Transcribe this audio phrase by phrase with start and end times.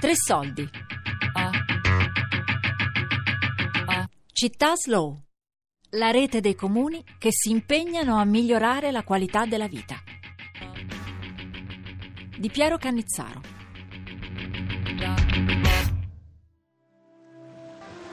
[0.00, 0.66] Tre soldi.
[4.32, 5.24] Città Slow.
[5.90, 9.96] La rete dei comuni che si impegnano a migliorare la qualità della vita.
[12.38, 13.42] Di Piero Cannizzaro.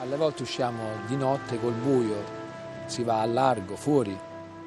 [0.02, 2.22] Alle volte usciamo di notte col buio,
[2.88, 4.14] si va al largo, fuori,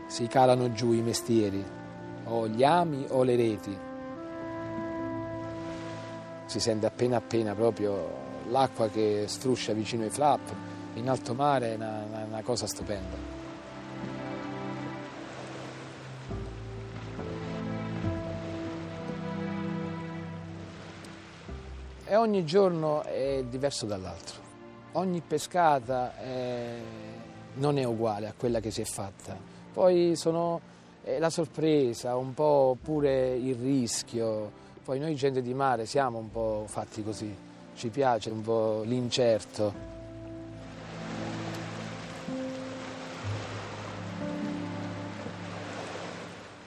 [0.07, 1.62] si calano giù i mestieri,
[2.25, 3.89] o gli ami o le reti.
[6.50, 8.09] Si sente appena appena proprio
[8.49, 10.40] l'acqua che struscia vicino ai flap,
[10.95, 13.17] in alto mare è una, una, cosa stupenda.
[22.04, 24.40] E ogni giorno è diverso dall'altro.
[24.95, 26.79] Ogni pescata è,
[27.59, 29.39] non è uguale a quella che si è fatta.
[29.73, 30.61] Poi sono
[31.04, 34.69] è la sorpresa, un po' pure il rischio.
[34.83, 37.33] Poi noi gente di mare siamo un po' fatti così,
[37.75, 39.89] ci piace un po' l'incerto.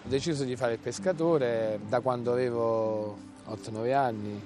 [0.05, 4.41] Ho deciso di fare il pescatore da quando avevo 8-9 anni,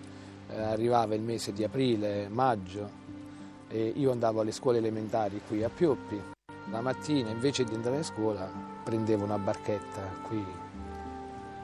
[0.50, 2.90] eh, arrivava il mese di aprile, maggio,
[3.68, 6.20] e io andavo alle scuole elementari qui a Pioppi.
[6.72, 8.50] La mattina invece di andare a scuola
[8.84, 10.67] prendevo una barchetta qui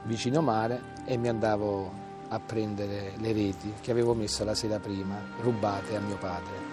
[0.04, 5.16] vicino mare e mi andavo a prendere le reti che avevo messo la sera prima,
[5.40, 6.72] rubate a mio padre.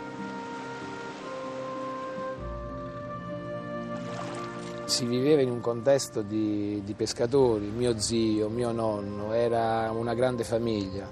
[4.85, 10.43] Si viveva in un contesto di, di pescatori, mio zio, mio nonno, era una grande
[10.43, 11.09] famiglia.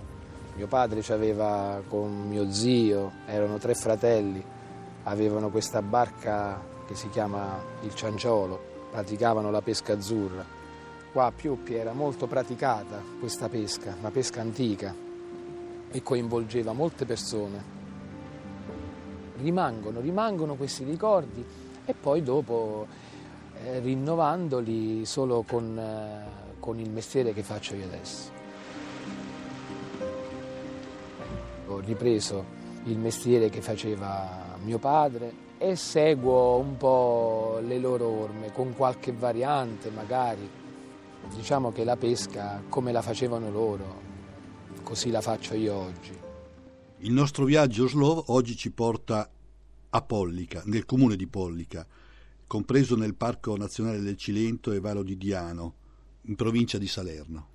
[0.56, 4.44] Mio padre aveva con mio zio, erano tre fratelli,
[5.04, 8.60] avevano questa barca che si chiama il cianciolo,
[8.92, 10.59] praticavano la pesca azzurra.
[11.12, 14.94] Qua a Pioppi era molto praticata questa pesca, una pesca antica
[15.90, 17.78] e coinvolgeva molte persone.
[19.38, 21.44] Rimangono, rimangono questi ricordi
[21.84, 22.86] e poi dopo
[23.64, 28.32] eh, rinnovandoli solo con, eh, con il mestiere che faccio io adesso.
[31.68, 38.52] Ho ripreso il mestiere che faceva mio padre e seguo un po' le loro orme,
[38.52, 40.59] con qualche variante magari.
[41.36, 44.02] Diciamo che la pesca come la facevano loro,
[44.84, 46.12] così la faccio io oggi.
[46.98, 49.32] Il nostro viaggio slow oggi ci porta
[49.90, 51.88] a Pollica, nel comune di Pollica,
[52.46, 55.76] compreso nel Parco Nazionale del Cilento e Valo di Diano,
[56.24, 57.48] in provincia di Salerno.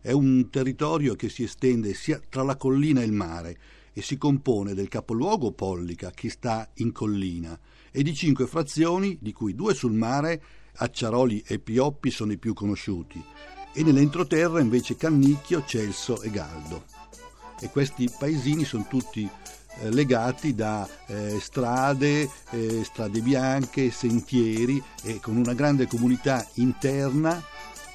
[0.00, 3.58] È un territorio che si estende sia tra la collina e il mare
[3.92, 7.58] e si compone del capoluogo Pollica, che sta in collina,
[7.90, 10.40] e di cinque frazioni, di cui due sul mare,
[10.78, 13.22] Acciaroli e Pioppi sono i più conosciuti,
[13.72, 16.84] e nell'entroterra invece Cannicchio, Celso e Galdo.
[17.60, 19.28] E questi paesini sono tutti
[19.80, 27.42] eh, legati da eh, strade, eh, strade bianche, sentieri e con una grande comunità interna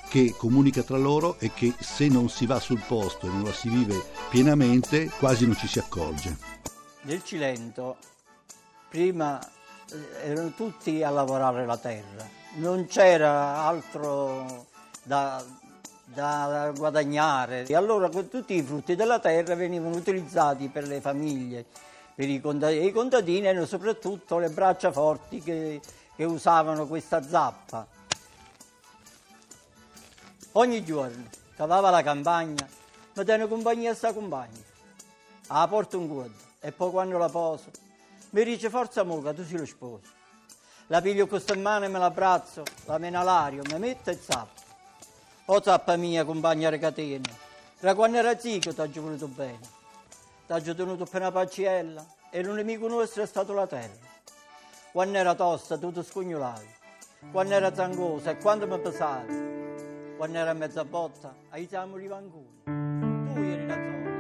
[0.10, 3.52] che comunica tra loro e che se non si va sul posto e non la
[3.52, 6.38] si vive pienamente quasi non ci si accorge.
[7.02, 7.98] Nel Cilento
[8.90, 14.66] prima eh, erano tutti a lavorare la terra, non c'era altro
[15.04, 15.44] da,
[16.04, 21.66] da guadagnare e allora tutti i frutti della terra venivano utilizzati per le famiglie,
[22.14, 25.82] per i contadini, i contadini erano soprattutto le braccia forti che,
[26.16, 27.88] che usavano questa zappa
[30.54, 31.26] ogni giorno
[31.56, 32.68] cavava la campagna,
[33.14, 34.72] mi tiene compagnia a sta compagna.
[35.48, 37.70] La porto un guardo e poi quando la poso
[38.32, 40.22] mi dice forza muca, tu sei lo sposo.
[40.88, 44.62] La piglio con questa mano e me l'abbraccio, la mena l'aria, mi metto e zappa.
[45.46, 47.30] O zappa mia compagna di catena,
[47.80, 49.60] da quando era zicco ti ha voluto bene.
[50.46, 54.12] Ti ha tenuto per una pacciella e il nemico nostro è stato la terra.
[54.92, 56.76] Quando era tosta tu ti scognolavi,
[57.32, 59.54] quando era zangosa e quando mi pesavi
[60.24, 62.62] quando era mezza botta, aiutiamo i vangoni.
[62.64, 64.12] Tu eri la zona.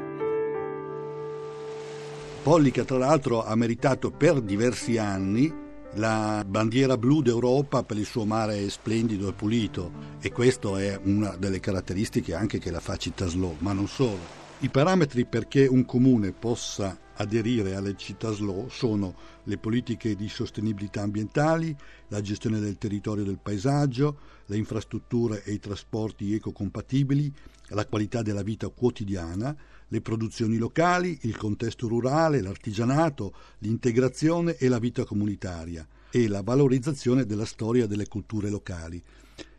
[2.43, 5.62] Pollica, tra l'altro, ha meritato per diversi anni
[5.95, 11.35] la bandiera blu d'Europa per il suo mare splendido e pulito e questa è una
[11.35, 14.41] delle caratteristiche anche che la fa città slow, ma non solo.
[14.59, 19.13] I parametri perché un comune possa aderire alle città slow sono
[19.43, 21.75] le politiche di sostenibilità ambientali,
[22.07, 27.31] la gestione del territorio e del paesaggio, le infrastrutture e i trasporti ecocompatibili,
[27.67, 29.55] la qualità della vita quotidiana,
[29.93, 37.27] le produzioni locali, il contesto rurale, l'artigianato, l'integrazione e la vita comunitaria e la valorizzazione
[37.27, 38.99] della storia delle culture locali.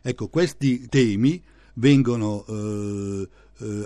[0.01, 1.41] Ecco, questi temi
[1.75, 3.24] vengono eh,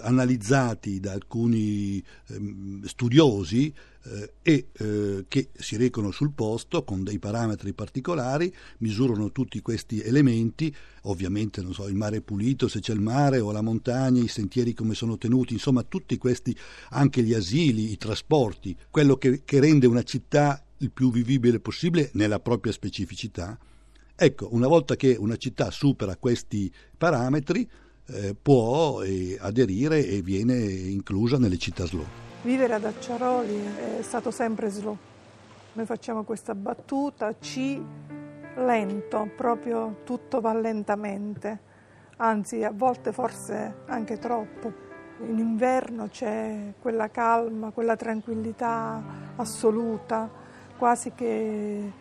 [0.10, 3.74] analizzati da alcuni ehm, studiosi
[4.04, 10.02] eh, e eh, che si recano sul posto con dei parametri particolari, misurano tutti questi
[10.02, 14.28] elementi, ovviamente non so, il mare pulito, se c'è il mare o la montagna, i
[14.28, 16.56] sentieri come sono tenuti, insomma tutti questi,
[16.90, 22.10] anche gli asili, i trasporti, quello che, che rende una città il più vivibile possibile
[22.14, 23.58] nella propria specificità.
[24.16, 27.70] Ecco, una volta che una città supera questi parametri,
[28.12, 32.06] eh, può eh, aderire e viene inclusa nelle città slow.
[32.42, 33.60] Vivere ad Acciaroli
[34.00, 34.98] è stato sempre slow.
[35.74, 37.80] Noi facciamo questa battuta C
[38.56, 41.60] lento, proprio tutto va lentamente,
[42.18, 44.88] anzi a volte forse anche troppo.
[45.28, 49.02] In inverno c'è quella calma, quella tranquillità
[49.36, 50.30] assoluta,
[50.78, 51.92] quasi che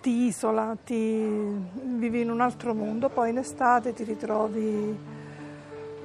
[0.00, 5.20] ti isola, ti vivi in un altro mondo, poi in estate ti ritrovi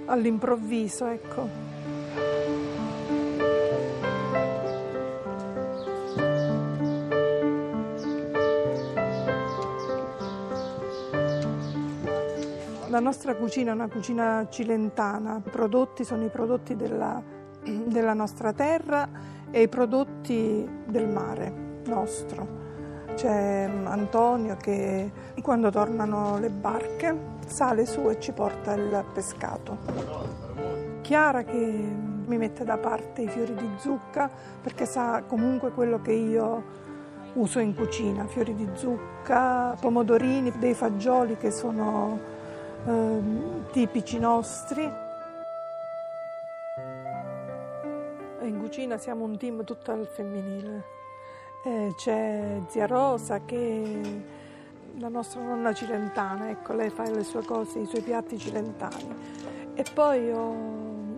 [0.07, 1.65] all'improvviso, ecco.
[12.89, 17.21] La nostra cucina è una cucina cilentana, i prodotti sono i prodotti della,
[17.63, 19.07] della nostra terra
[19.51, 22.66] e i prodotti del mare nostro.
[23.17, 25.09] C'è Antonio che
[25.41, 27.17] quando tornano le barche
[27.47, 29.75] sale su e ci porta il pescato.
[31.01, 34.29] Chiara che mi mette da parte i fiori di zucca
[34.61, 36.63] perché sa comunque quello che io
[37.33, 42.19] uso in cucina, fiori di zucca, pomodorini, dei fagioli che sono
[42.85, 43.19] eh,
[43.71, 44.87] tipici nostri.
[48.43, 51.06] In cucina siamo un team tutto al femminile.
[51.63, 54.23] Eh, c'è zia Rosa che
[54.97, 59.15] la nostra nonna cilentana, ecco, lei fa le sue cose, i suoi piatti cilentani.
[59.73, 60.55] E poi ho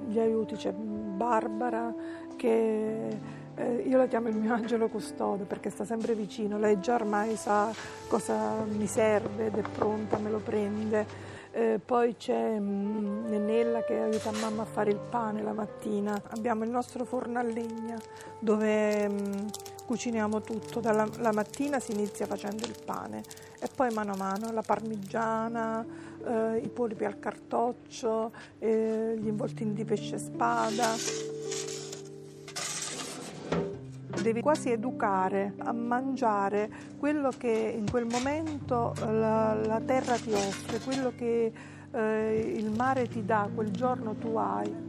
[0.08, 1.94] gli aiuti, c'è Barbara
[2.36, 3.18] che
[3.56, 7.36] eh, io la chiamo il mio angelo custode perché sta sempre vicino, lei già ormai
[7.36, 7.72] sa
[8.08, 11.28] cosa mi serve ed è pronta, me lo prende.
[11.52, 16.20] Eh, poi c'è mh, mm, Nennella che aiuta mamma a fare il pane la mattina.
[16.30, 17.98] Abbiamo il nostro forno a legna
[18.40, 19.48] dove mh, mm,
[19.90, 20.80] cuciniamo tutto.
[20.82, 23.24] Dalla, la mattina si inizia facendo il pane
[23.60, 25.84] e poi mano a mano la parmigiana,
[26.24, 30.94] eh, i polipi al cartoccio, eh, gli involtini di pesce spada.
[34.22, 36.70] Devi quasi educare a mangiare
[37.00, 41.52] quello che in quel momento la, la terra ti offre, quello che
[41.90, 44.89] eh, il mare ti dà, quel giorno tu hai.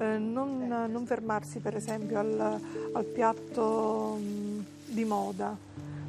[0.00, 2.58] Eh, non, non, fermarsi per esempio al,
[2.92, 5.54] al piatto mh, mm, di moda,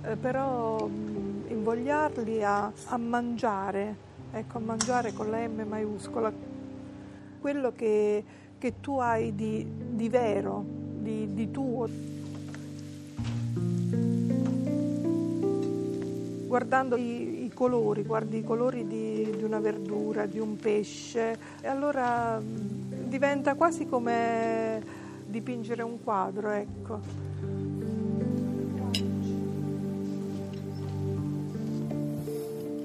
[0.03, 3.95] eh, però mh, mm, invogliarli a, a, mangiare,
[4.31, 6.31] ecco, a mangiare con la M maiuscola,
[7.41, 8.23] quello che,
[8.57, 11.89] che tu hai di, di vero, di, di tuo.
[16.47, 21.67] Guardando i, i, colori, guardi i colori di, di, una verdura, di un pesce, e
[21.67, 24.81] allora mm, diventa quasi come
[25.25, 26.99] dipingere un quadro, ecco.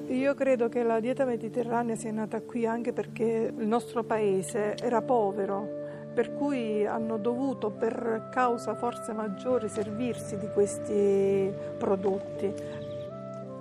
[0.08, 5.00] Io credo che la dieta mediterranea sia nata qui anche perché il nostro paese era
[5.00, 5.64] povero,
[6.12, 12.52] per cui hanno dovuto, per causa forse maggiori, servirsi di questi prodotti.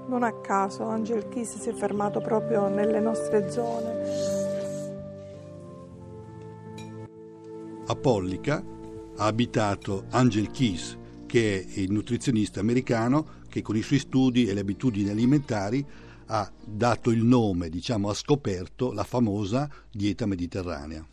[0.07, 4.44] Non a caso Angel Kiss si è fermato proprio nelle nostre zone.
[7.87, 8.63] A Pollica
[9.17, 14.55] ha abitato Angel Keys, che è il nutrizionista americano che con i suoi studi e
[14.55, 15.85] le abitudini alimentari
[16.27, 21.07] ha dato il nome, diciamo, ha scoperto la famosa dieta mediterranea.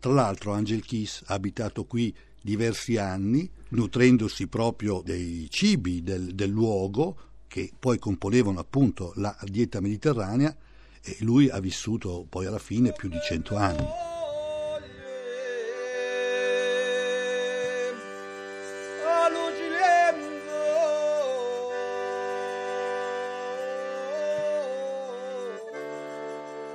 [0.00, 6.48] Tra l'altro Angel Keys ha abitato qui diversi anni, nutrendosi proprio dei cibi del, del
[6.48, 7.16] luogo
[7.46, 10.56] che poi componevano appunto la dieta mediterranea
[11.02, 14.13] e lui ha vissuto poi alla fine più di cento anni.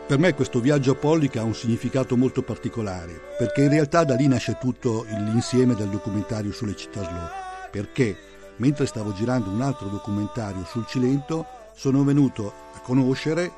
[0.10, 4.16] Per me questo viaggio a Pollica ha un significato molto particolare, perché in realtà da
[4.16, 7.28] lì nasce tutto l'insieme del documentario sulle città slow.
[7.70, 8.18] Perché
[8.56, 13.52] mentre stavo girando un altro documentario sul Cilento, sono venuto a conoscere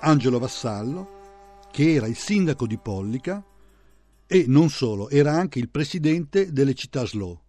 [0.00, 3.40] Angelo Vassallo, che era il sindaco di Pollica
[4.26, 7.43] e non solo, era anche il presidente delle città slow.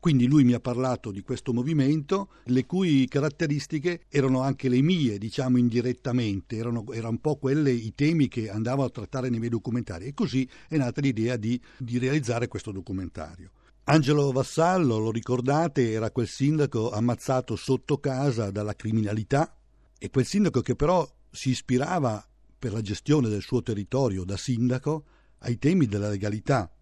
[0.00, 5.18] Quindi lui mi ha parlato di questo movimento, le cui caratteristiche erano anche le mie,
[5.18, 9.50] diciamo indirettamente, erano, erano un po' quelle i temi che andavo a trattare nei miei
[9.50, 10.06] documentari.
[10.06, 13.50] E così è nata l'idea di, di realizzare questo documentario.
[13.84, 19.54] Angelo Vassallo, lo ricordate, era quel sindaco ammazzato sotto casa dalla criminalità.
[19.98, 22.26] E quel sindaco che però si ispirava
[22.58, 25.04] per la gestione del suo territorio da sindaco
[25.40, 26.72] ai temi della legalità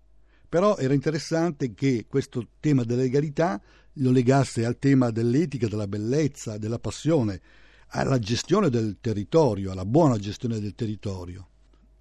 [0.49, 3.61] però era interessante che questo tema della legalità
[3.95, 7.41] lo legasse al tema dell'etica, della bellezza, della passione,
[7.89, 11.49] alla gestione del territorio, alla buona gestione del territorio.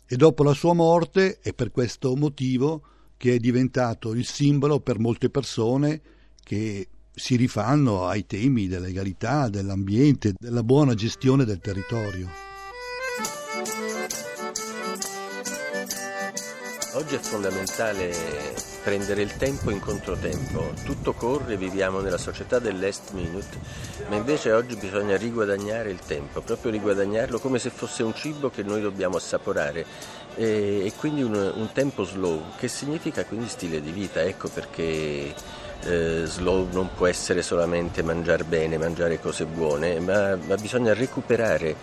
[0.06, 2.84] E dopo la sua morte è per questo motivo
[3.18, 6.02] che è diventato il simbolo per molte persone
[6.44, 12.57] che si rifanno ai temi della legalità, dell'ambiente, della buona gestione del territorio.
[16.98, 18.12] Oggi è fondamentale
[18.84, 20.74] prendere il tempo in controtempo.
[20.84, 23.56] Tutto corre, viviamo nella società del last minute,
[24.10, 28.64] ma invece oggi bisogna riguadagnare il tempo, proprio riguadagnarlo come se fosse un cibo che
[28.64, 29.86] noi dobbiamo assaporare
[30.34, 35.36] e, e quindi un, un, tempo slow, che significa quindi stile di vita, ecco perché
[35.84, 41.76] eh, slow non può essere solamente mangiare bene, mangiare cose buone, ma, ma bisogna recuperare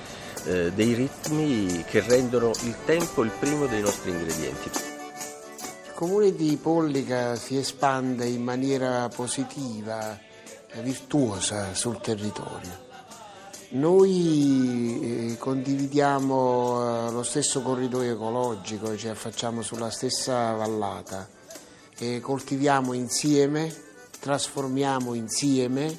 [0.46, 4.93] eh, dei ritmi che rendono il tempo il primo dei nostri ingredienti.
[5.94, 10.18] Il comune di Pollica si espande in maniera positiva,
[10.82, 12.82] virtuosa sul territorio.
[13.68, 21.28] Noi eh, condividiamo eh, lo stesso corridoio ecologico, ci affacciamo sulla stessa vallata,
[21.96, 23.72] e coltiviamo insieme,
[24.18, 25.96] trasformiamo insieme,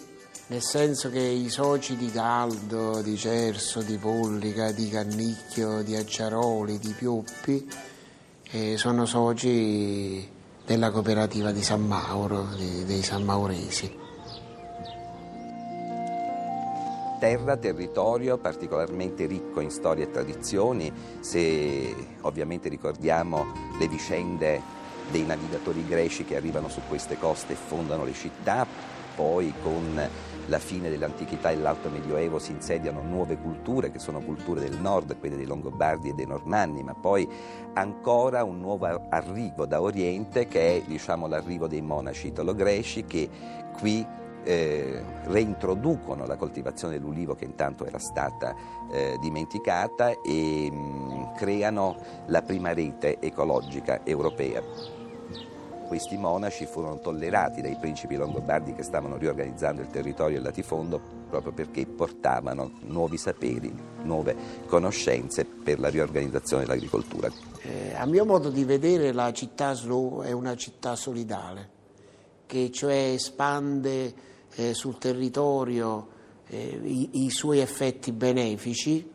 [0.48, 6.80] nel senso che i soci di Caldo, di Cerso, di Pollica, di Cannicchio, di Acciaroli,
[6.80, 7.94] di Pioppi
[8.52, 10.28] e sono soci
[10.66, 14.04] della cooperativa di San Mauro, dei San Mauresi.
[17.26, 23.46] terra, territorio particolarmente ricco in storie e tradizioni, se ovviamente ricordiamo
[23.80, 24.62] le vicende
[25.10, 28.68] dei navigatori greci che arrivano su queste coste e fondano le città,
[29.16, 30.08] poi con
[30.48, 35.18] la fine dell'antichità e l'alto medioevo si insediano nuove culture che sono culture del nord,
[35.20, 37.28] quelle dei Longobardi e dei Normanni, ma poi
[37.74, 43.30] ancora un nuovo arrivo da Oriente che è diciamo, l'arrivo dei monaci italo-greci che
[43.78, 44.06] qui
[44.46, 48.56] eh, reintroducono la coltivazione dell'ulivo che intanto era stata
[48.92, 51.98] eh, dimenticata e mh, mm, creano
[52.28, 54.95] la prima rete ecologica europea.
[55.88, 61.00] Questi monaci furono tollerati dai principi longobardi che stavano riorganizzando il territorio del latifondo
[61.30, 63.74] proprio perché portavano nuovi saperi,
[64.04, 67.30] nuove conoscenze per la riorganizzazione dell'agricoltura.
[67.62, 71.70] Eh, a mio modo di vedere la città slow è una città solidale,
[72.46, 74.14] che cioè espande
[74.56, 76.08] eh, sul territorio
[76.48, 79.12] eh, i, i, suoi effetti benefici,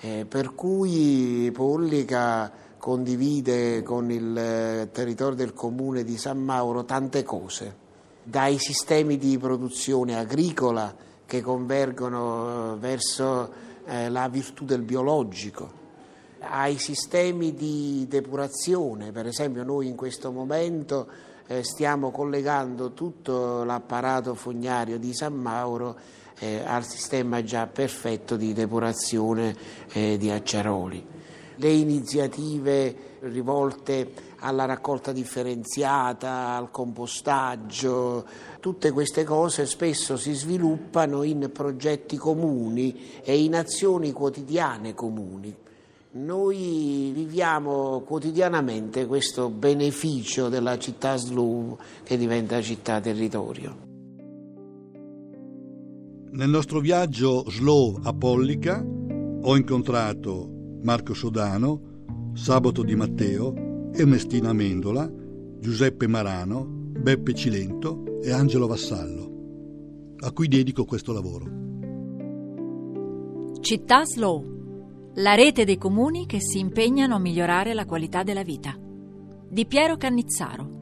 [0.00, 7.22] eh, per cui Pollica condivide con il eh, territorio del comune di San Mauro tante
[7.22, 7.76] cose,
[8.22, 13.52] dai sistemi di produzione agricola che convergono eh, verso
[13.84, 15.70] eh, la virtù del biologico,
[16.38, 21.26] ai sistemi di depurazione, per esempio noi in questo momento
[21.60, 25.96] stiamo collegando tutto l'apparato fognario di San Mauro
[26.64, 29.56] al sistema già perfetto di depurazione
[29.92, 31.16] di Acciaroli
[31.58, 38.24] le iniziative rivolte alla raccolta differenziata, al compostaggio,
[38.60, 45.54] tutte queste cose spesso si sviluppano in progetti comuni e in azioni quotidiane comuni.
[46.10, 53.86] Noi viviamo quotidianamente questo beneficio della città slow che diventa città territorio.
[56.30, 58.84] Nel nostro viaggio slow a Pollica
[59.40, 65.10] ho incontrato Marco Sodano, Sabato Di Matteo, Ernestina Amendola,
[65.58, 71.56] Giuseppe Marano, Beppe Cilento e Angelo Vassallo, a cui dedico questo lavoro.
[73.60, 78.76] Città Slow, la rete dei comuni che si impegnano a migliorare la qualità della vita.
[79.50, 80.76] Di Piero Cannizzaro,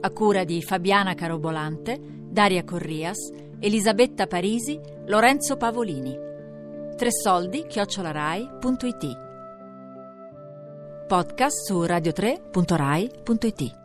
[0.00, 1.98] a cura di Fabiana Carobolante,
[2.30, 6.14] Daria Corrias, Elisabetta Parisi, Lorenzo Pavolini.
[6.96, 9.27] Tre soldi chiocciolarai.it
[11.08, 13.77] podcast su radio3.rai.it